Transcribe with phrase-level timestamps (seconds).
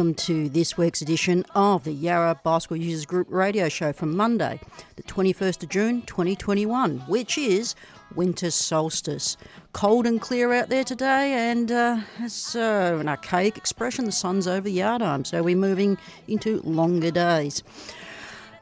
[0.00, 4.58] welcome to this week's edition of the Yarra Bicycle Users Group radio show from Monday,
[4.96, 7.74] the 21st of June 2021, which is
[8.14, 9.36] winter solstice.
[9.74, 14.46] Cold and clear out there today, and uh, it's uh, an archaic expression the sun's
[14.46, 17.62] over the yard arm, so we're moving into longer days.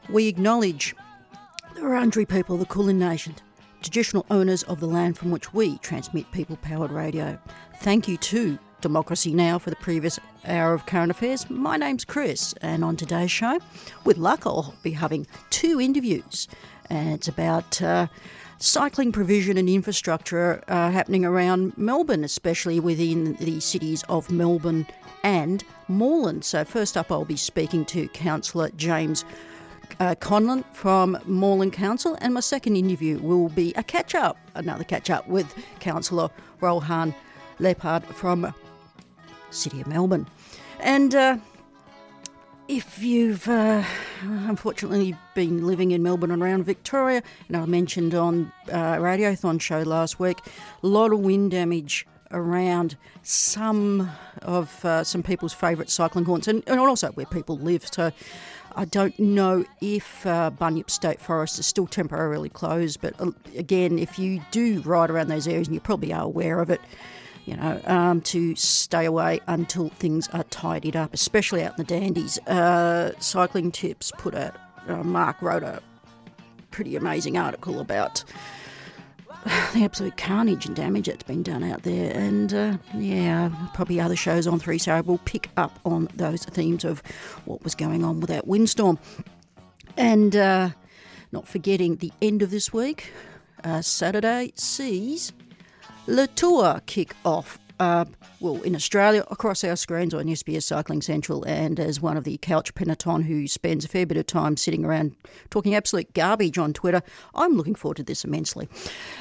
[0.09, 0.93] We acknowledge
[1.73, 3.33] the Wurundjeri people of the Kulin Nation,
[3.81, 7.39] traditional owners of the land from which we transmit people powered radio.
[7.77, 9.59] Thank you to Democracy Now!
[9.59, 11.49] for the previous hour of current affairs.
[11.49, 13.59] My name's Chris, and on today's show,
[14.05, 16.47] with luck, I'll be having two interviews.
[16.89, 18.07] And it's about uh,
[18.57, 24.87] cycling provision and infrastructure uh, happening around Melbourne, especially within the cities of Melbourne
[25.23, 26.45] and Moreland.
[26.45, 29.25] So, first up, I'll be speaking to Councillor James.
[29.99, 34.83] Uh, Conlon from Moreland Council, and my second interview will be a catch up, another
[34.83, 36.29] catch up with Councillor
[36.61, 37.13] Rohan
[37.59, 38.53] Leppert from
[39.51, 40.27] City of Melbourne.
[40.79, 41.37] And uh,
[42.67, 43.83] if you've uh,
[44.21, 49.81] unfortunately been living in Melbourne and around Victoria, and I mentioned on uh, Radiothon show
[49.81, 50.39] last week,
[50.83, 54.09] a lot of wind damage around some
[54.43, 57.87] of uh, some people's favourite cycling haunts and, and, also where people live.
[57.91, 58.11] So
[58.75, 63.97] I don't know if uh, Bunyip State Forest is still temporarily closed, but uh, again,
[63.97, 66.81] if you do ride around those areas and you probably are aware of it,
[67.49, 71.83] you know, um, to stay away until things are tidied up, especially out in the
[71.83, 72.37] dandies.
[72.45, 74.55] Uh, Cycling Tips put out,
[74.87, 75.81] uh, Mark wrote a
[76.69, 78.23] pretty amazing article about
[79.73, 82.15] the absolute carnage and damage that's been done out there.
[82.15, 87.01] And uh, yeah, probably other shows on 3CR will pick up on those themes of
[87.45, 88.99] what was going on with that windstorm.
[89.97, 90.69] And uh,
[91.31, 93.11] not forgetting the end of this week,
[93.63, 95.33] uh, Saturday sees
[96.09, 97.59] Le Tour kick off.
[97.79, 98.03] Uh,
[98.39, 102.39] well, in Australia, across our screens on SBS Cycling Central, and as one of the
[102.39, 105.15] couch peloton who spends a fair bit of time sitting around
[105.51, 107.03] talking absolute garbage on Twitter,
[107.35, 108.67] I'm looking forward to this immensely.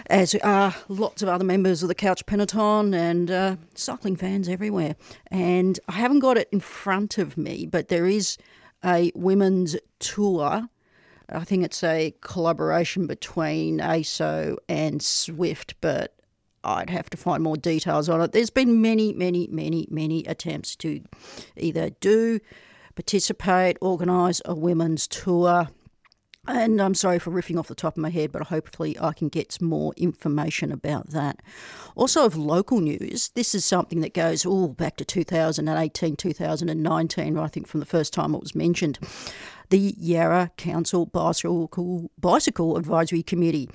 [0.06, 4.96] As are lots of other members of the couch peloton and uh, cycling fans everywhere.
[5.30, 8.38] And I haven't got it in front of me, but there is
[8.82, 10.70] a women's tour.
[11.28, 16.17] I think it's a collaboration between ASO and Zwift, but
[16.64, 18.32] I'd have to find more details on it.
[18.32, 21.02] There's been many, many, many, many attempts to
[21.56, 22.40] either do,
[22.94, 25.68] participate, organise a women's tour.
[26.46, 29.28] And I'm sorry for riffing off the top of my head, but hopefully I can
[29.28, 31.40] get some more information about that.
[31.94, 37.48] Also, of local news, this is something that goes all back to 2018, 2019, I
[37.48, 38.98] think from the first time it was mentioned.
[39.70, 43.68] The Yarra Council Bicycle, Bicycle Advisory Committee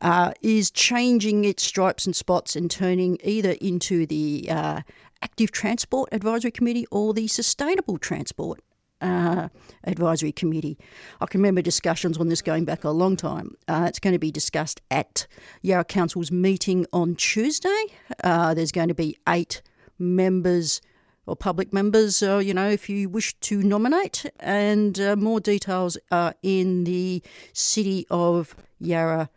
[0.00, 4.80] uh, is changing its stripes and spots and turning either into the uh,
[5.20, 8.60] Active Transport Advisory Committee or the Sustainable Transport
[9.00, 9.48] uh,
[9.84, 10.78] Advisory Committee.
[11.20, 13.56] I can remember discussions on this going back a long time.
[13.66, 15.26] Uh, it's going to be discussed at
[15.60, 17.84] Yarra Council's meeting on Tuesday.
[18.22, 19.60] Uh, there's going to be eight
[19.98, 20.80] members
[21.26, 25.96] or public members, uh, you know, if you wish to nominate, and uh, more details
[26.10, 27.22] are in the
[27.52, 29.30] City of Yarra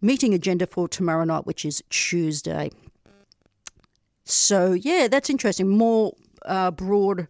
[0.00, 2.70] meeting agenda for tomorrow night, which is Tuesday.
[4.24, 5.68] So, yeah, that's interesting.
[5.68, 7.28] More uh, broad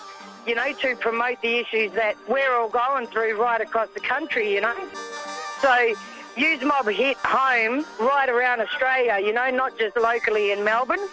[0.46, 4.54] you know, to promote the issues that we're all going through right across the country,
[4.54, 4.76] you know.
[5.60, 5.94] So
[6.36, 11.06] Use Mob hit home right around Australia, you know, not just locally in Melbourne.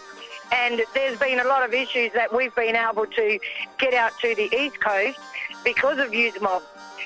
[0.51, 3.39] And there's been a lot of issues that we've been able to
[3.77, 5.19] get out to the East Coast
[5.63, 6.63] because of Use Mob.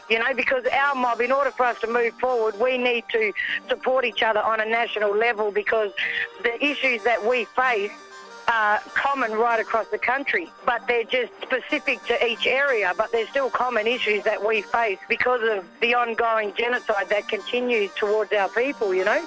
[0.10, 3.32] You know, because our mob, in order for us to move forward, we need to
[3.70, 5.92] support each other on a national level because
[6.44, 7.92] the issues that we face
[8.48, 13.28] are common right across the country, but they're just specific to each area, but they're
[13.28, 18.50] still common issues that we face because of the ongoing genocide that continues towards our
[18.50, 19.26] people, you know?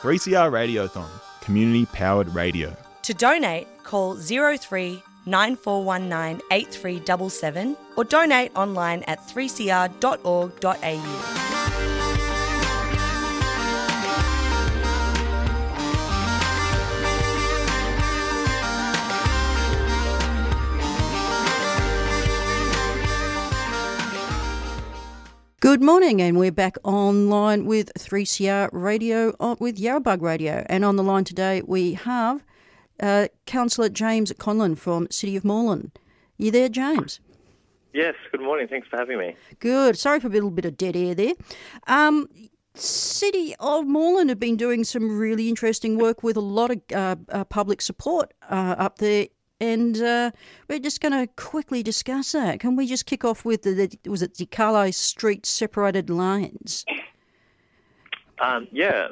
[0.00, 1.08] 3CR Radiothon,
[1.40, 2.74] community powered radio.
[3.02, 11.49] To donate, call 03 9419 8377 or donate online at 3cr.org.au.
[25.70, 30.66] Good morning, and we're back online with 3CR Radio uh, with Yarrabug Radio.
[30.68, 32.44] And on the line today, we have
[32.98, 35.96] uh, Councillor James Conlon from City of Moreland.
[36.38, 37.20] You there, James?
[37.94, 38.66] Yes, good morning.
[38.66, 39.36] Thanks for having me.
[39.60, 39.96] Good.
[39.96, 41.34] Sorry for a little bit of dead air there.
[41.86, 42.26] Um,
[42.74, 47.14] City of Moreland have been doing some really interesting work with a lot of uh,
[47.28, 49.28] uh, public support uh, up there,
[49.60, 50.30] and uh,
[50.68, 52.60] we're just going to quickly discuss that.
[52.60, 56.84] Can we just kick off with the, the was it Carlisle Street separated lanes?
[58.38, 59.08] Um, yeah.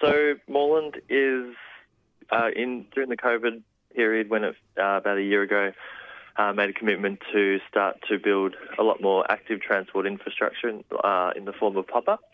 [0.00, 1.54] So Moreland is
[2.30, 3.62] uh, in during the COVID
[3.94, 5.72] period, when it uh, about a year ago
[6.36, 10.84] uh, made a commitment to start to build a lot more active transport infrastructure in,
[11.04, 12.24] uh, in the form of pop-ups.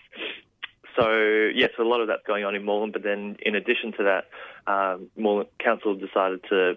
[0.96, 4.04] So yes, a lot of that's going on in Moreland, but then in addition to
[4.04, 6.76] that, um, Moreland Council decided to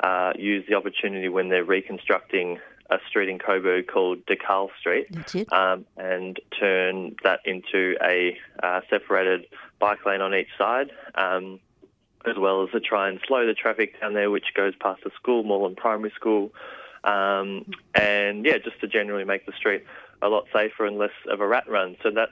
[0.00, 2.58] uh, use the opportunity when they're reconstructing
[2.90, 5.06] a street in Coburg called De Carle Street
[5.52, 9.46] um, and turn that into a uh, separated
[9.78, 10.90] bike lane on each side.
[11.14, 11.60] Um,
[12.26, 15.10] as well as to try and slow the traffic down there, which goes past the
[15.16, 16.52] school, Moreland Primary School,
[17.04, 17.64] um,
[17.94, 19.84] and yeah, just to generally make the street
[20.20, 21.96] a lot safer and less of a rat run.
[22.02, 22.28] So that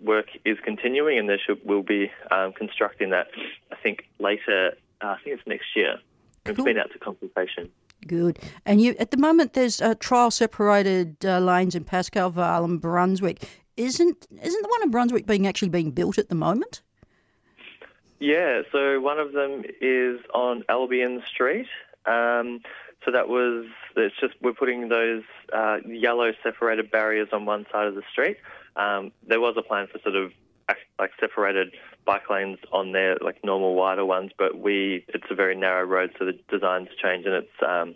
[0.00, 3.28] work is continuing, and there should, will be um, constructing that.
[3.70, 4.72] I think later.
[5.00, 5.98] Uh, I think it's next year.
[6.44, 6.64] It's cool.
[6.64, 7.70] been out to consultation.
[8.06, 8.38] Good.
[8.64, 12.80] And you, at the moment, there's uh, trial separated uh, lanes in Pascoe Vale and
[12.80, 13.42] Brunswick.
[13.76, 16.82] Isn't isn't the one in Brunswick being actually being built at the moment?
[18.18, 21.66] Yeah, so one of them is on Albion Street.
[22.06, 22.60] Um,
[23.04, 23.66] so that was,
[23.96, 25.22] it's just, we're putting those
[25.52, 28.36] uh, yellow separated barriers on one side of the street.
[28.76, 30.32] Um, there was a plan for sort of
[30.98, 31.72] like separated
[32.04, 36.10] bike lanes on there, like normal wider ones, but we, it's a very narrow road,
[36.18, 37.94] so the design's changed and it's, um,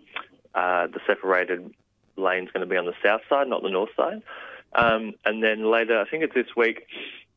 [0.54, 1.72] uh, the separated
[2.16, 4.22] lane's going to be on the south side, not the north side.
[4.74, 6.86] Um, and then later, I think it's this week,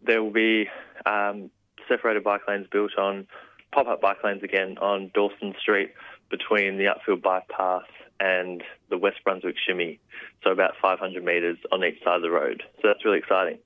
[0.02, 0.68] there will be
[1.06, 1.52] um,
[1.88, 3.28] separated bike lanes built on
[3.72, 5.92] pop-up bike lanes again on Dawson Street
[6.30, 7.88] between the Upfield Bike Path
[8.20, 10.00] and the West Brunswick Shimmy.
[10.44, 12.64] So about 500 metres on each side of the road.
[12.82, 13.60] So that's really exciting.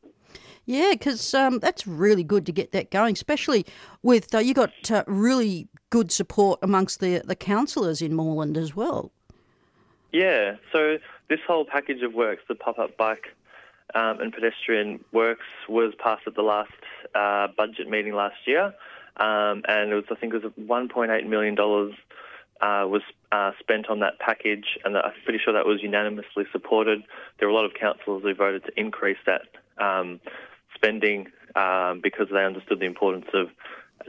[0.65, 3.65] Yeah, because um, that's really good to get that going, especially
[4.01, 8.73] with uh, you got uh, really good support amongst the the councillors in Moreland as
[8.73, 9.11] well.
[10.13, 13.35] Yeah, so this whole package of works, the pop up bike
[13.93, 16.71] um, and pedestrian works, was passed at the last
[17.13, 18.73] uh, budget meeting last year,
[19.17, 21.93] um, and it was I think it was 1.8 million dollars
[22.63, 23.01] uh, was
[23.33, 27.03] uh, spent on that package, and I'm pretty sure that was unanimously supported.
[27.37, 29.41] There were a lot of councillors who voted to increase that
[29.77, 30.21] um,
[30.73, 33.49] spending um, because they understood the importance of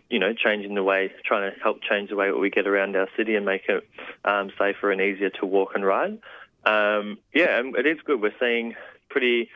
[0.09, 3.09] you know, changing the way, trying to help change the way we get around our
[3.17, 3.87] city and make it
[4.25, 6.19] um, safer and easier to walk and ride.
[6.65, 8.21] Um, yeah, it is good.
[8.21, 8.75] We're seeing
[9.09, 9.51] pretty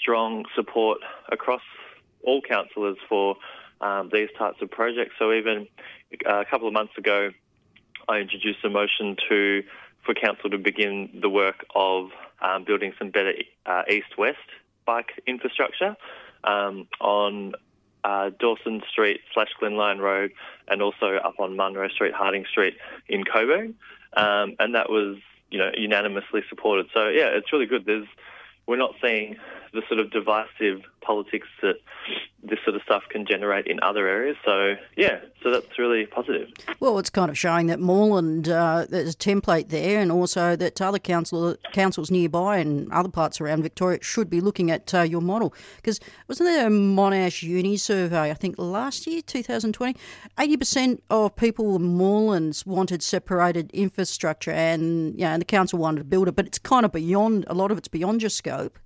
[0.00, 0.98] strong support
[1.30, 1.62] across
[2.22, 3.36] all councillors for
[3.80, 5.14] um, these types of projects.
[5.18, 5.66] So even
[6.28, 7.30] uh, a couple of months ago,
[8.10, 9.62] I introduced a motion to
[10.04, 12.10] for council to begin the work of
[12.42, 13.34] um, building some better
[13.66, 14.38] uh, east-west
[14.84, 15.94] bike infrastructure
[16.42, 17.52] um, on
[18.02, 20.32] uh, Dawson Street slash Glenlyon Road
[20.66, 22.74] and also up on Munro Street, Harding Street
[23.08, 23.74] in Coburg.
[24.16, 25.18] Um, and that was,
[25.52, 26.86] you know, unanimously supported.
[26.92, 27.84] So yeah, it's really good.
[27.84, 28.08] There's,
[28.66, 29.36] we're not seeing
[29.72, 31.76] the sort of divisive politics that
[32.42, 34.36] this sort of stuff can generate in other areas.
[34.44, 36.48] So yeah, so that's really positive.
[36.80, 40.80] Well, it's kind of showing that Moreland uh, there's a template there, and also that
[40.80, 45.20] other council councils nearby and other parts around Victoria should be looking at uh, your
[45.20, 45.54] model.
[45.76, 48.30] Because wasn't there a Monash Uni survey?
[48.30, 49.98] I think last year, 2020,
[50.38, 55.98] 80 percent of people in Morelands wanted separated infrastructure, and yeah, and the council wanted
[55.98, 58.78] to build it, but it's kind of beyond a lot of it's beyond your scope.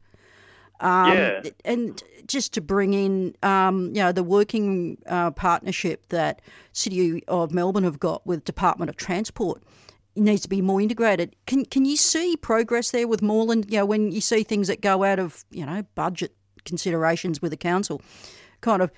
[0.81, 1.43] Um, yeah.
[1.65, 7.53] And just to bring in, um, you know, the working uh, partnership that City of
[7.53, 9.63] Melbourne have got with Department of Transport
[10.17, 11.35] needs to be more integrated.
[11.47, 13.67] Can can you see progress there with Moreland?
[13.69, 17.51] You know, when you see things that go out of you know budget considerations with
[17.51, 18.01] the council,
[18.61, 18.91] kind of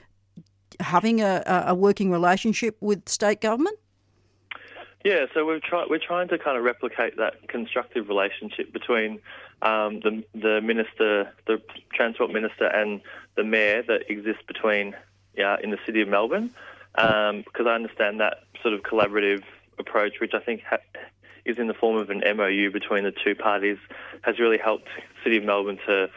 [0.80, 3.78] having a, a working relationship with state government.
[5.04, 9.21] Yeah, so we're try- we're trying to kind of replicate that constructive relationship between
[9.62, 11.60] um, the the minister, the
[11.92, 13.00] transport minister, and
[13.36, 14.94] the mayor that exists between
[15.36, 16.50] yeah in the city of Melbourne,
[16.96, 19.42] um, because I understand that sort of collaborative
[19.78, 20.78] approach, which I think ha-
[21.44, 23.78] is in the form of an MOU between the two parties,
[24.22, 24.88] has really helped
[25.22, 26.08] city of Melbourne to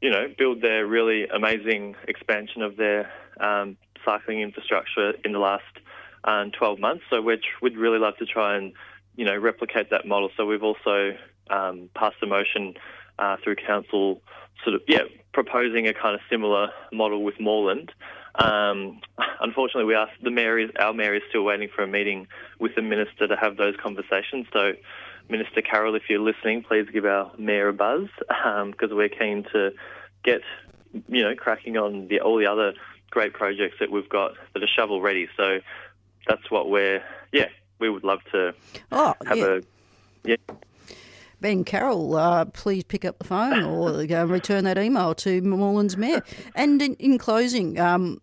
[0.00, 3.10] you know build their really amazing expansion of their
[3.40, 5.64] um, cycling infrastructure in the last
[6.24, 7.04] um, 12 months.
[7.10, 8.72] So we'd, we'd really love to try and
[9.16, 10.30] you know replicate that model.
[10.36, 11.16] So we've also
[11.50, 12.74] um, passed a motion
[13.18, 14.22] uh, through council,
[14.62, 17.92] sort of yeah, proposing a kind of similar model with Moreland.
[18.36, 19.00] Um,
[19.40, 22.26] unfortunately, we asked the mayor is our mayor is still waiting for a meeting
[22.58, 24.46] with the minister to have those conversations.
[24.52, 24.72] So,
[25.28, 29.44] Minister Carroll, if you're listening, please give our mayor a buzz because um, we're keen
[29.52, 29.72] to
[30.22, 30.40] get
[31.08, 32.74] you know cracking on the, all the other
[33.10, 35.28] great projects that we've got that are shovel ready.
[35.36, 35.60] So
[36.26, 37.48] that's what we're yeah
[37.78, 38.54] we would love to
[38.92, 39.44] oh, have yeah.
[39.44, 39.60] a
[40.24, 40.36] yeah
[41.44, 45.94] Ben Carroll, uh, please pick up the phone or uh, return that email to Moreland's
[45.94, 46.22] mayor.
[46.54, 48.22] And in, in closing, um,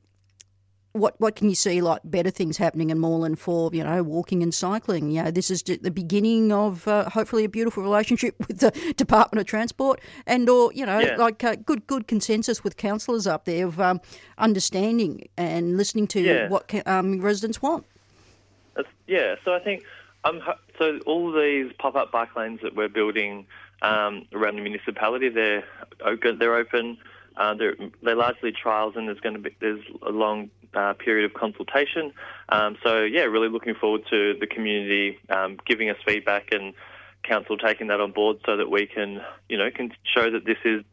[0.93, 4.41] what what can you see like better things happening in Moreland for you know walking
[4.41, 5.11] and cycling?
[5.11, 9.39] You know, this is the beginning of uh, hopefully a beautiful relationship with the Department
[9.39, 11.15] of Transport, and or you know yeah.
[11.15, 14.01] like uh, good good consensus with councillors up there of um,
[14.39, 16.49] understanding and listening to Yeah.
[16.49, 17.85] what um, residents want.
[18.73, 19.83] That's- yeah, so I think
[20.23, 20.99] um, ho- so.
[21.05, 23.45] All these pop-up bike lanes that we're building
[23.81, 25.63] um, around the municipality, they're
[26.03, 26.39] open.
[26.39, 26.97] They're open.
[27.37, 31.25] Uh, they're, they're largely trials, and there's going to be there's a long uh, period
[31.25, 32.13] of consultation.
[32.49, 36.73] Um, so yeah, really looking forward to the community um, giving us feedback and
[37.23, 40.57] council taking that on board, so that we can you know can show that this
[40.65, 40.83] is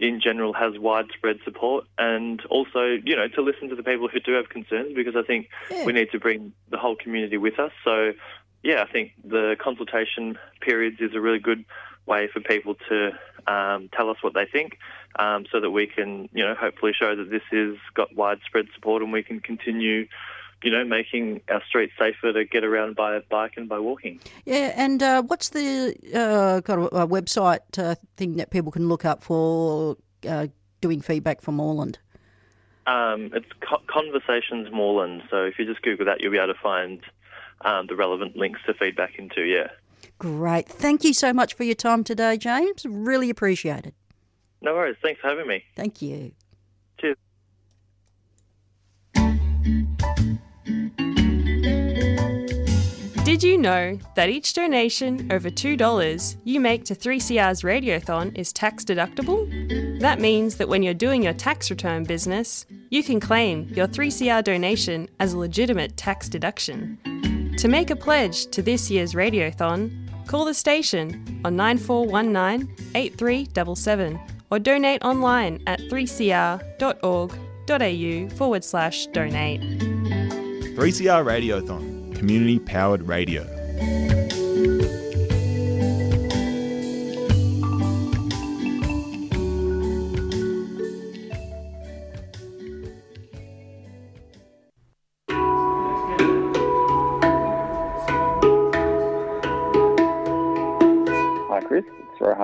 [0.00, 4.18] in general has widespread support and also, you know, to listen to the people who
[4.18, 5.84] do have concerns because I think Yeah.
[5.86, 7.70] we need to bring the whole community with us.
[7.84, 8.12] So,
[8.64, 11.64] yeah, I think the consultation periods is a really good
[12.06, 13.10] way for people to
[13.46, 14.78] um, tell us what they think
[15.18, 19.02] um, so that we can, you know, hopefully show that this has got widespread support
[19.02, 20.08] and we can continue,
[20.62, 24.18] you know, making our streets safer to get around by bike and by walking.
[24.46, 28.88] Yeah, and uh, what's the uh, kind of uh, website uh, thing that people can
[28.88, 30.46] look up for uh,
[30.80, 31.98] doing feedback from Moreland?
[32.86, 33.46] Um, it's
[33.86, 35.22] Conversations Moreland.
[35.30, 37.02] So if you just Google that, you'll be able to find
[37.62, 39.42] um, the relevant links to feedback into.
[39.42, 39.68] Yeah.
[40.18, 40.68] Great.
[40.68, 42.84] Thank you so much for your time today, James.
[42.86, 43.94] Really appreciate it.
[44.62, 44.96] No worries.
[45.02, 45.62] Thanks for having me.
[45.76, 46.32] Thank you.
[46.98, 47.16] Cheers.
[53.24, 58.84] Did you know that each donation over $2 you make to 3CR's Radiothon is tax
[58.84, 60.00] deductible?
[60.00, 64.44] That means that when you're doing your tax return business, you can claim your 3CR
[64.44, 66.98] donation as a legitimate tax deduction.
[67.64, 69.90] To make a pledge to this year's Radiothon,
[70.26, 79.62] call the station on 9419 8377 or donate online at 3cr.org.au forward slash donate.
[79.62, 83.44] 3CR Radiothon, community powered radio.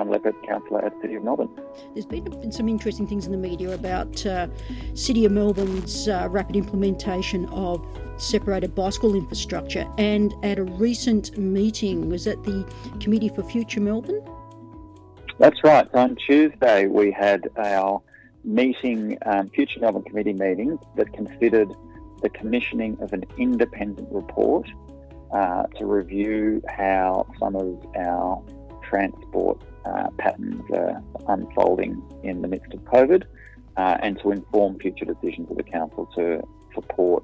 [0.01, 1.49] Rohan Leppert, Councillor at City of Melbourne.
[1.93, 4.47] There's been, been some interesting things in the media about uh,
[4.93, 7.85] City of Melbourne's uh, rapid implementation of
[8.17, 9.87] separated bicycle infrastructure.
[9.97, 12.65] And at a recent meeting, was at the
[12.99, 14.21] Committee for Future Melbourne?
[15.39, 15.87] That's right.
[15.93, 18.01] On Tuesday, we had our
[18.43, 21.71] meeting, um, Future Melbourne Committee meeting, that considered
[22.21, 24.67] the commissioning of an independent report
[25.33, 28.43] uh, to review how some of our
[28.83, 33.23] transport uh, patterns are unfolding in the midst of COVID
[33.77, 36.41] uh, and to inform future decisions of the Council to
[36.73, 37.23] support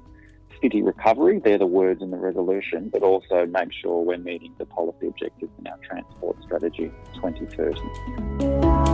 [0.60, 1.40] city recovery.
[1.42, 5.52] They're the words in the resolution, but also make sure we're meeting the policy objectives
[5.58, 8.88] in our transport strategy 2030.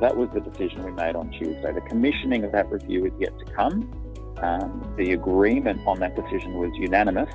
[0.00, 1.72] that was the decision we made on Tuesday.
[1.72, 3.88] The commissioning of that review is yet to come.
[4.42, 7.30] Um, the agreement on that decision was unanimous,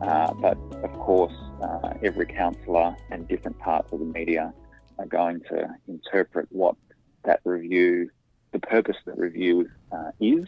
[0.00, 4.52] uh, but of course, uh, every councillor and different parts of the media
[4.98, 6.76] are going to interpret what
[7.24, 8.10] that review,
[8.52, 10.46] the purpose of the review uh, is,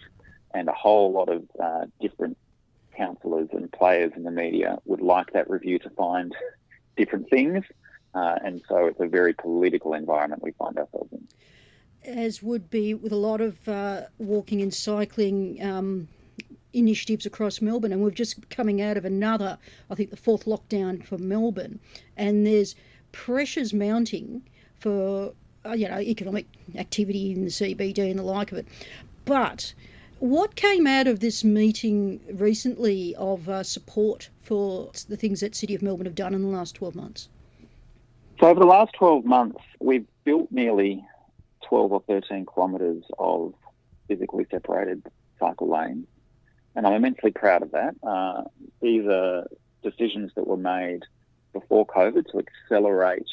[0.54, 2.36] and a whole lot of uh, different
[2.96, 6.34] councillors and players in the media would like that review to find
[6.96, 7.64] different things.
[8.14, 11.26] Uh, and so it's a very political environment we find ourselves in.
[12.04, 16.08] As would be with a lot of uh, walking and cycling um,
[16.72, 19.58] initiatives across Melbourne, and we're just coming out of another,
[19.90, 21.78] I think, the fourth lockdown for Melbourne,
[22.16, 22.74] and there's
[23.12, 24.42] pressures mounting
[24.78, 25.32] for
[25.64, 26.46] uh, you know economic
[26.76, 28.66] activity in the CBD and the like of it.
[29.24, 29.72] But
[30.20, 35.74] what came out of this meeting recently of uh, support for the things that City
[35.74, 37.28] of Melbourne have done in the last 12 months?
[38.40, 41.04] So over the last 12 months, we've built nearly
[41.68, 43.54] 12 or 13 kilometres of
[44.06, 45.02] physically separated
[45.38, 46.06] cycle lanes,
[46.78, 47.96] and I'm immensely proud of that.
[48.06, 48.44] Uh,
[48.80, 49.48] these are
[49.82, 51.02] decisions that were made
[51.52, 53.26] before COVID to accelerate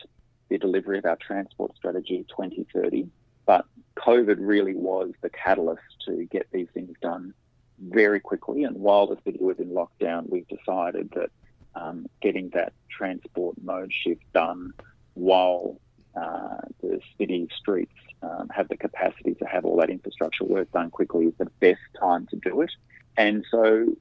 [0.49, 3.07] the delivery of our transport strategy 2030,
[3.45, 3.67] but
[3.99, 7.35] COVID really was the catalyst to get these things done
[7.79, 8.63] very quickly.
[8.63, 11.29] And while the city was in lockdown, we decided that
[11.75, 14.73] um, getting that transport mode shift done
[15.13, 15.79] while
[16.19, 20.89] uh, the city streets um, have the capacity to have all that infrastructure work done
[20.89, 22.71] quickly is the best time to do it.
[23.17, 23.95] And so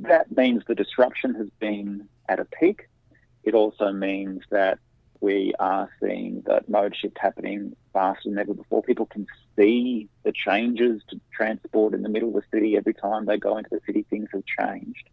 [0.00, 2.88] that means the disruption has been at a peak.
[3.42, 4.78] It also means that
[5.20, 8.82] we are seeing that mode shift happening faster than ever before.
[8.82, 13.26] People can see the changes to transport in the middle of the city every time
[13.26, 15.08] they go into the city, things have changed.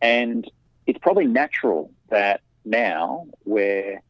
[0.00, 0.48] And
[0.86, 4.00] it's probably natural that now we're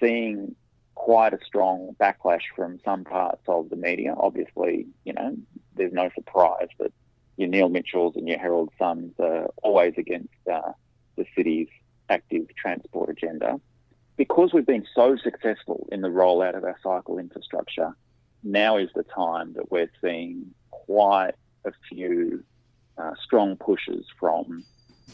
[0.00, 0.54] seeing
[0.94, 4.14] quite a strong backlash from some parts of the media.
[4.18, 5.36] Obviously, you know,
[5.76, 6.92] there's no surprise that
[7.38, 10.72] your Neil Mitchells and your Herald Suns are always against uh,
[11.16, 11.68] the city's
[12.10, 13.60] active transport agenda.
[14.16, 17.94] Because we've been so successful in the rollout of our cycle infrastructure,
[18.42, 22.42] now is the time that we're seeing quite a few
[22.98, 24.64] uh, strong pushes from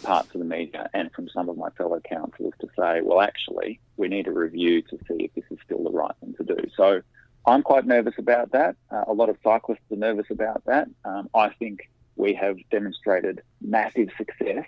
[0.02, 3.80] parts of the media and from some of my fellow councillors to say, well, actually,
[3.98, 6.56] we need a review to see if this is still the right thing to do.
[6.74, 7.02] So
[7.46, 8.76] I'm quite nervous about that.
[8.90, 10.88] Uh, a lot of cyclists are nervous about that.
[11.04, 14.64] Um, I think we have demonstrated massive success.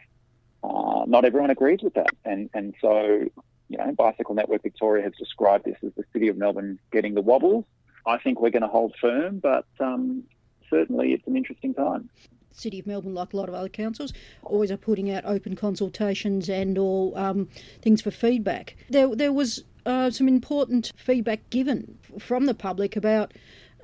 [0.63, 2.11] Uh, not everyone agrees with that.
[2.25, 3.29] And, and so,
[3.69, 7.21] you know, Bicycle Network Victoria has described this as the City of Melbourne getting the
[7.21, 7.65] wobbles.
[8.07, 10.25] I think we're going to hold firm, but um,
[10.71, 12.09] certainly it's an interesting time.
[12.53, 16.49] City of Melbourne, like a lot of other councils, always are putting out open consultations
[16.49, 17.49] and or um,
[17.83, 18.77] things for feedback.
[18.89, 23.35] There, there was uh, some important feedback given from the public about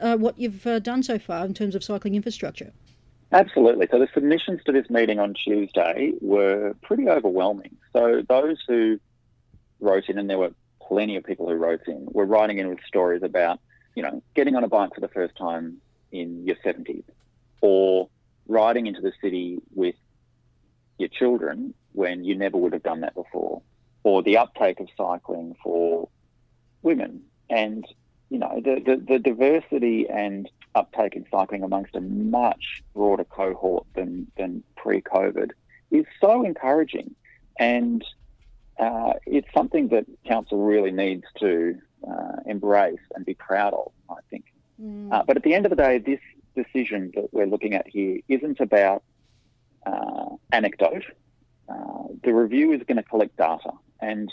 [0.01, 2.73] uh, what you've uh, done so far in terms of cycling infrastructure.
[3.33, 3.89] Absolutely.
[3.91, 7.77] So the submissions to this meeting on Tuesday were pretty overwhelming.
[7.95, 9.01] So those who
[9.81, 10.53] wrote in, and there were
[10.87, 13.59] plenty of people who wrote in, were writing in with stories about,
[13.95, 15.79] you know, getting on a bike for the first time
[16.11, 17.05] in your 70s,
[17.63, 18.09] or
[18.49, 19.95] riding into the city with
[20.99, 23.63] your children when you never would have done that before,
[24.03, 26.09] or the uptake of cycling for
[26.83, 27.23] women.
[27.49, 27.87] And,
[28.29, 33.87] you know, the, the, the diversity and uptake in cycling amongst a much broader cohort
[33.95, 35.51] than, than pre COVID
[35.91, 37.15] is so encouraging.
[37.59, 38.05] And
[38.79, 44.21] uh, it's something that council really needs to uh, embrace and be proud of, I
[44.31, 44.47] think.
[44.81, 45.13] Mm.
[45.13, 46.21] Uh, but at the end of the day, this
[46.57, 49.03] decision that we're looking at here isn't about
[49.87, 51.05] uh, anecdote.
[51.69, 54.33] Uh, the review is going to collect data, and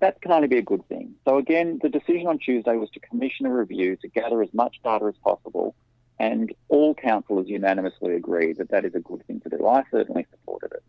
[0.00, 1.14] that can only be a good thing.
[1.26, 4.80] So, again, the decision on Tuesday was to commission a review to gather as much
[4.82, 5.74] data as possible,
[6.18, 9.66] and all councillors unanimously agreed that that is a good thing to do.
[9.66, 10.82] I certainly supported it.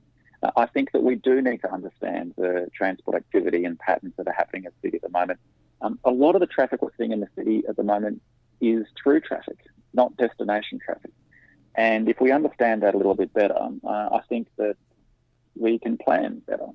[0.43, 4.27] Uh, I think that we do need to understand the transport activity and patterns that
[4.27, 5.39] are happening in the city at the moment.
[5.81, 8.21] Um, a lot of the traffic we're seeing in the city at the moment
[8.61, 9.57] is through traffic,
[9.93, 11.11] not destination traffic.
[11.75, 14.77] And if we understand that a little bit better, uh, I think that
[15.55, 16.67] we can plan better.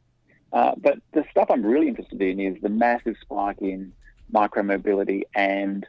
[0.52, 3.92] Uh, but the stuff I'm really interested in is the massive spike in
[4.32, 5.86] micromobility and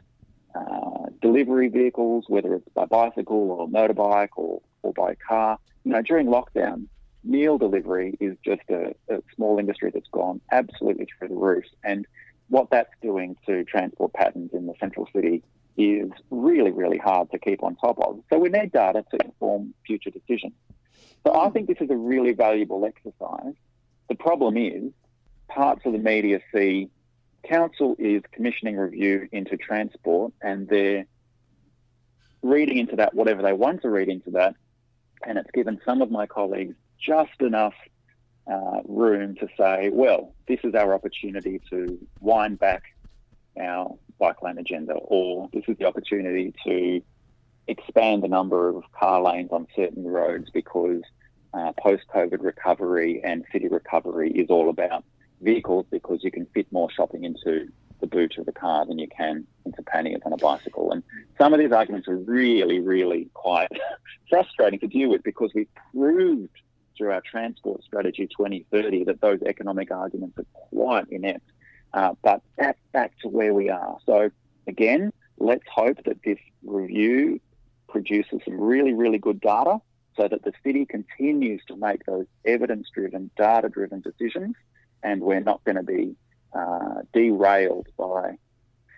[0.54, 5.58] uh, delivery vehicles, whether it's by bicycle or motorbike or, or by car.
[5.84, 6.86] You know, during lockdown,
[7.24, 11.64] meal delivery is just a, a small industry that's gone absolutely through the roof.
[11.84, 12.06] And
[12.48, 15.42] what that's doing to transport patterns in the central city
[15.76, 18.20] is really, really hard to keep on top of.
[18.30, 20.52] So we need data to inform future decisions.
[21.26, 23.54] So I think this is a really valuable exercise.
[24.08, 24.92] The problem is
[25.48, 26.88] parts of the media see
[27.48, 31.06] council is commissioning review into transport and they're
[32.42, 34.54] reading into that whatever they want to read into that.
[35.26, 37.74] And it's given some of my colleagues just enough
[38.50, 42.82] uh, room to say, well, this is our opportunity to wind back
[43.60, 47.00] our bike lane agenda, or this is the opportunity to
[47.68, 51.02] expand the number of car lanes on certain roads because
[51.54, 55.04] uh, post COVID recovery and city recovery is all about
[55.40, 57.68] vehicles because you can fit more shopping into
[58.00, 60.90] the boot of the car than you can into panniers on a bicycle.
[60.92, 61.02] And
[61.38, 63.68] some of these arguments are really, really quite
[64.28, 66.50] frustrating to deal with because we've proved
[66.96, 71.48] through our transport strategy 2030 that those economic arguments are quite inept.
[71.94, 73.98] Uh, but that's back to where we are.
[74.06, 74.30] So
[74.66, 77.40] again, let's hope that this review
[77.88, 79.80] produces some really, really good data
[80.16, 84.54] so that the city continues to make those evidence-driven, data-driven decisions
[85.02, 86.14] and we're not going to be
[86.54, 88.36] uh, derailed by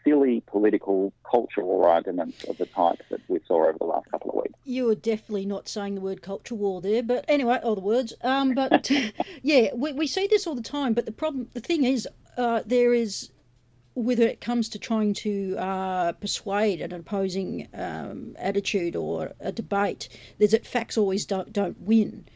[0.05, 4.37] silly political, cultural arguments of the type that we saw over the last couple of
[4.37, 4.59] weeks.
[4.65, 8.13] You were definitely not saying the word culture war there, but anyway, all the words.
[8.23, 8.91] Um, but
[9.43, 10.93] yeah, we, we see this all the time.
[10.93, 13.31] But the problem, the thing is, uh, there is,
[13.95, 20.09] whether it comes to trying to uh, persuade an opposing um, attitude or a debate,
[20.39, 22.27] there's that facts always don't don't win.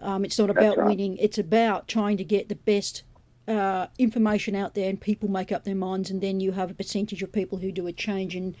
[0.00, 0.88] Um, it's not about right.
[0.88, 3.04] winning; it's about trying to get the best
[3.46, 6.74] uh, information out there and people make up their minds, and then you have a
[6.74, 8.34] percentage of people who do a change.
[8.34, 8.56] And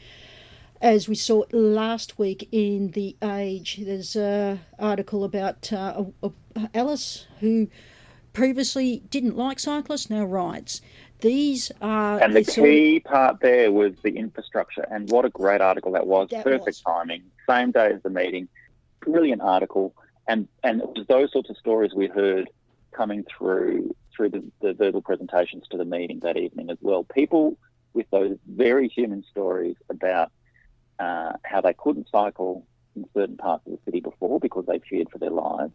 [0.80, 6.04] as we saw last week in the Age, there's an article about uh,
[6.74, 7.68] Alice who
[8.34, 10.82] previously didn't like cyclists, now rides.
[11.24, 15.62] These are and the key of, part there was the infrastructure, and what a great
[15.62, 16.28] article that was!
[16.28, 16.80] That Perfect was.
[16.82, 18.46] timing, same day as the meeting,
[19.00, 19.94] brilliant article,
[20.28, 22.50] and and it was those sorts of stories we heard
[22.92, 27.04] coming through through the, the verbal presentations to the meeting that evening as well.
[27.04, 27.56] People
[27.94, 30.30] with those very human stories about
[30.98, 35.08] uh, how they couldn't cycle in certain parts of the city before because they feared
[35.08, 35.72] for their lives,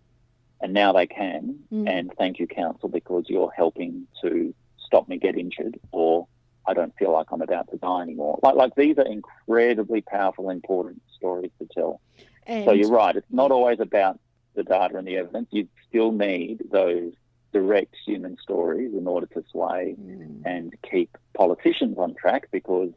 [0.62, 1.58] and now they can.
[1.74, 1.90] Mm.
[1.90, 4.54] And thank you, council, because you're helping to
[4.90, 6.28] stop me get injured, or
[6.66, 8.40] I don't feel like I'm about to die anymore.
[8.42, 12.02] Like, like these are incredibly powerful, important stories to tell.
[12.48, 14.20] And so you're right; it's not always about
[14.56, 15.48] the data and the evidence.
[15.52, 17.14] You still need those
[17.54, 20.42] direct human stories in order to sway mm.
[20.46, 22.92] and keep politicians on track because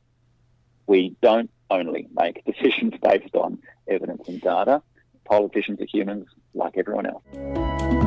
[0.86, 4.82] we don't only make decisions based on evidence and data.
[5.24, 8.01] Politicians are humans like everyone else.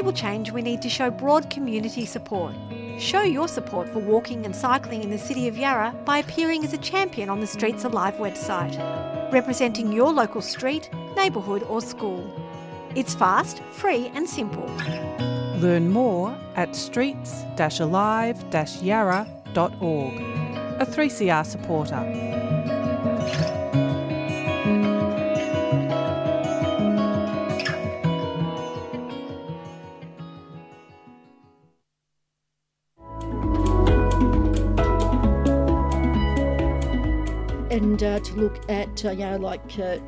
[0.00, 2.54] Enable change, we need to show broad community support.
[2.98, 6.72] Show your support for walking and cycling in the City of Yarra by appearing as
[6.72, 8.78] a champion on the Streets Alive website,
[9.30, 12.24] representing your local street, neighbourhood, or school.
[12.94, 14.66] It's fast, free, and simple.
[15.58, 18.42] Learn more at streets alive
[18.80, 20.14] yarra.org.
[20.80, 22.59] A 3CR supporter.
[37.80, 39.98] And uh, to look at uh, you know like uh,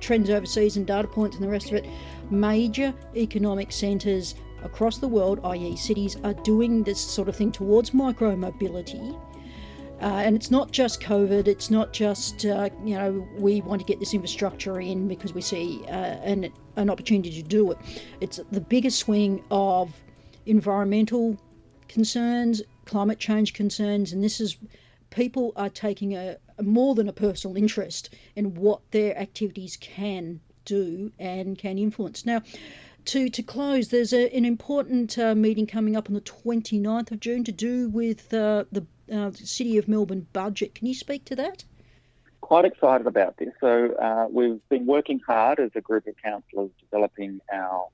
[0.00, 1.86] trends overseas and data points and the rest of it.
[2.30, 7.94] Major economic centres across the world, i.e., cities, are doing this sort of thing towards
[7.94, 9.16] micro mobility.
[10.00, 11.48] Uh, and it's not just COVID.
[11.48, 15.40] It's not just uh, you know we want to get this infrastructure in because we
[15.40, 17.78] see uh, an an opportunity to do it.
[18.20, 19.92] It's the biggest swing of
[20.46, 21.36] environmental
[21.88, 24.56] concerns, climate change concerns, and this is
[25.10, 30.40] people are taking a, a more than a personal interest in what their activities can
[30.64, 32.26] do and can influence.
[32.26, 32.42] Now,
[33.06, 37.20] to, to close, there's a, an important uh, meeting coming up on the 29th of
[37.20, 40.74] June to do with uh, the uh, City of Melbourne budget.
[40.74, 41.64] Can you speak to that?
[42.42, 43.48] Quite excited about this.
[43.60, 47.88] So, uh, we've been working hard as a group of councillors developing our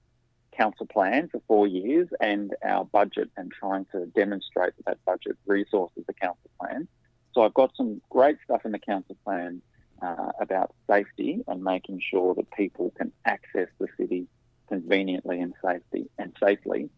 [0.57, 5.37] council plan for four years and our budget and trying to demonstrate that that budget
[5.47, 6.87] resources the council plan.
[7.35, 9.61] So, I've got some great stuff in the council plan
[10.01, 14.27] uh, about safety and making sure that people can access the city
[14.69, 16.91] conveniently and safety and safely.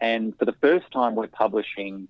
[0.00, 2.08] And for the first time, we're publishing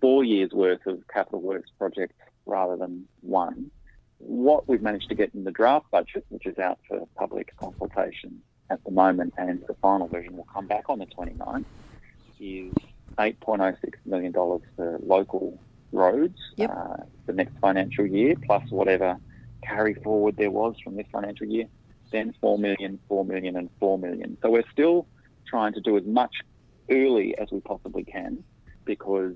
[0.00, 3.70] four years worth of capital works projects rather than one.
[4.18, 8.40] What we've managed to get in the draft budget, which is out for public consultation
[8.70, 11.64] at the moment, and the final version will come back on the 29th,
[12.40, 12.72] is
[13.18, 15.58] $8.06 million for local
[15.92, 16.70] roads yep.
[16.70, 16.96] uh,
[17.26, 19.18] the next financial year, plus whatever
[19.62, 21.66] carry forward there was from this financial year,
[22.12, 24.36] then 4 million, 4 million, and 4 million.
[24.42, 25.06] So we're still
[25.46, 26.36] trying to do as much
[26.90, 28.44] early as we possibly can
[28.84, 29.34] because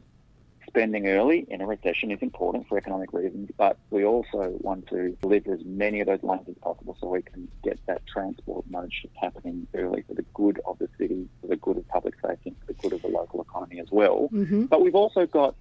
[0.71, 5.17] spending early in a recession is important for economic reasons, but we also want to
[5.21, 8.93] deliver as many of those loans as possible so we can get that transport mode
[8.93, 12.51] shift happening early for the good of the city, for the good of public safety,
[12.51, 14.29] and for the good of the local economy as well.
[14.33, 14.67] Mm-hmm.
[14.67, 15.57] But we've also got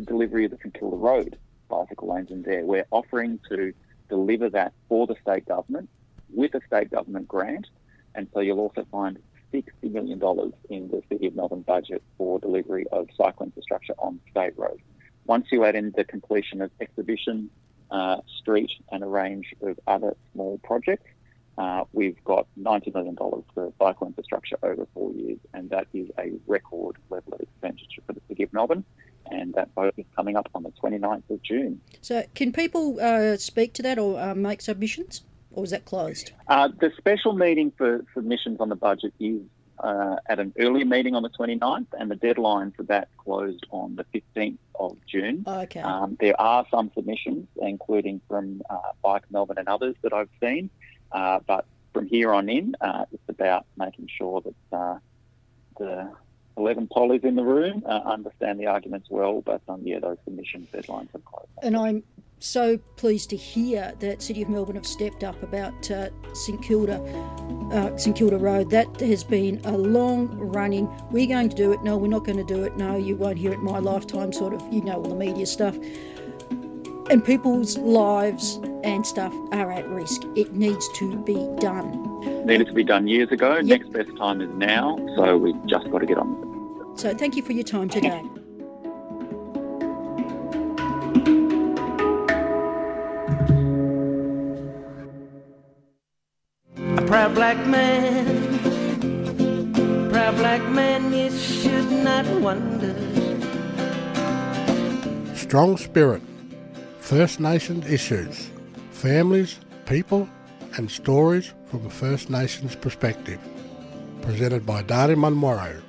[0.00, 2.64] the delivery of the Kilda Road bicycle lanes in there.
[2.64, 3.72] We're offering to
[4.08, 5.88] deliver that for the state government
[6.32, 7.66] with a state government grant.
[8.14, 9.18] And so you'll also find
[9.52, 10.20] $60 million
[10.68, 14.82] in the City of Melbourne budget for delivery of cycle infrastructure on state roads.
[15.26, 17.50] Once you add in the completion of Exhibition
[17.90, 21.06] uh, Street and a range of other small projects,
[21.58, 26.32] uh, we've got $90 million for cycle infrastructure over four years, and that is a
[26.46, 28.84] record level of expenditure for the City of Melbourne
[29.30, 31.80] and that vote is coming up on the 29th of June.
[32.00, 36.32] So, can people uh, speak to that or uh, make submissions, or is that closed?
[36.48, 39.40] Uh, the special meeting for submissions on the budget is
[39.78, 43.96] uh, at an earlier meeting on the 29th, and the deadline for that closed on
[43.96, 45.44] the 15th of June.
[45.46, 45.80] Okay.
[45.80, 50.70] Um, there are some submissions, including from uh, Bike Melbourne and others that I've seen,
[51.12, 52.76] uh, but from here on in,
[53.10, 55.00] it's about making sure that
[55.78, 56.12] the
[56.60, 60.68] 11 pollies in the room uh, understand the arguments well, but um, yeah, those submission
[60.72, 61.48] deadlines are closed.
[61.62, 62.02] And I'm
[62.40, 67.00] so pleased to hear that City of Melbourne have stepped up about uh, St Kilda,
[67.72, 68.70] uh, St Kilda Road.
[68.70, 70.88] That has been a long running.
[71.10, 71.82] We're going to do it.
[71.82, 72.76] No, we're not going to do it.
[72.76, 74.32] No, you won't hear it in my lifetime.
[74.32, 75.76] Sort of, you know, all the media stuff.
[77.10, 80.22] And people's lives and stuff are at risk.
[80.36, 82.46] It needs to be done.
[82.46, 83.56] Needed to be done years ago.
[83.56, 83.64] Yep.
[83.64, 84.96] Next best time is now.
[85.16, 86.49] So we've just got to get on with it.
[87.00, 88.22] So thank you for your time today.
[96.76, 98.60] A proud black man,
[100.10, 102.94] proud black man, you should not wonder.
[105.34, 106.20] Strong spirit,
[106.98, 108.50] First Nations issues,
[108.90, 110.28] families, people,
[110.76, 113.40] and stories from a First Nations perspective.
[114.20, 115.80] Presented by Dari Manwaro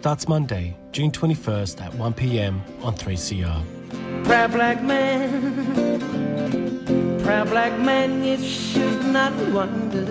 [0.00, 3.62] starts Monday, June 21st at 1pm on 3CR.
[4.24, 6.00] Proud black man,
[7.22, 10.06] proud black man, you should not wonder.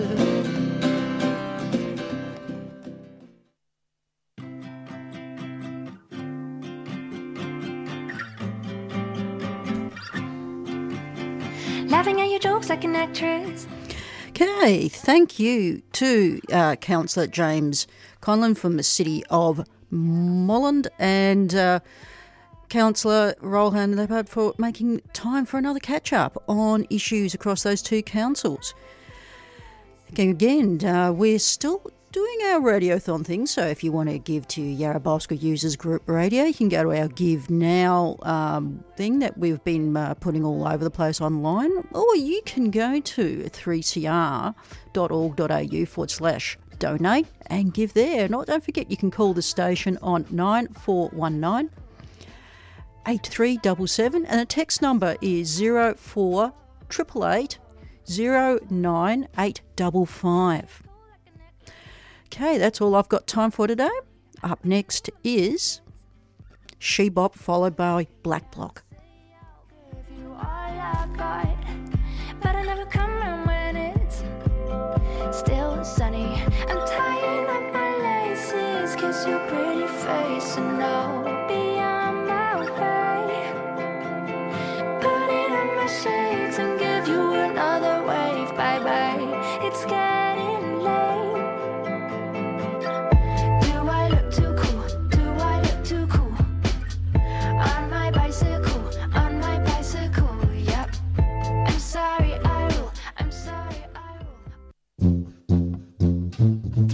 [11.88, 13.66] Laughing at your jokes like an actress.
[14.28, 17.88] Okay, thank you to uh, Councillor James
[18.22, 21.80] Conlon from the City of Moreland and uh,
[22.68, 28.02] Councillor Rohan Leppert for making time for another catch up on issues across those two
[28.02, 28.74] councils.
[30.16, 34.60] Again, uh, we're still doing our radiothon thing, so if you want to give to
[34.60, 35.00] Yarra
[35.30, 39.96] Users Group Radio, you can go to our Give Now um, thing that we've been
[39.96, 44.54] uh, putting all over the place online, or you can go to 3cr.org.au
[45.86, 48.28] forward slash donate and give there.
[48.28, 51.70] Not, don't forget you can call the station on 9419
[53.06, 57.58] 8377 and the text number is 0488
[58.08, 60.82] 09855.
[62.26, 63.90] Okay, that's all I've got time for today.
[64.42, 65.80] Up next is
[66.78, 68.84] She Bop followed by Black Bloc.
[75.32, 76.42] Still sunny.
[76.68, 83.52] I'm tying up my laces, kiss your pretty face, and I'll be on my way.
[85.00, 86.19] Putting on my shades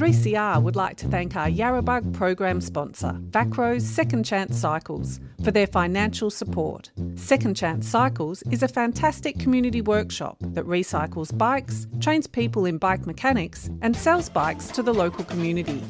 [0.07, 5.67] 3CR would like to thank our Yarrabug program sponsor, Vacro's Second Chance Cycles, for their
[5.67, 6.93] financial support.
[7.17, 13.05] Second Chance Cycles is a fantastic community workshop that recycles bikes, trains people in bike
[13.05, 15.83] mechanics, and sells bikes to the local community.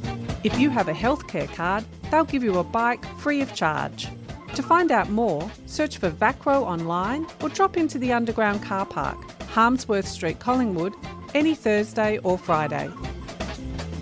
[0.45, 4.09] If you have a healthcare card, they'll give you a bike free of charge.
[4.55, 9.19] To find out more, search for Vacro online or drop into the underground car park,
[9.51, 10.95] Harmsworth Street, Collingwood,
[11.35, 12.89] any Thursday or Friday.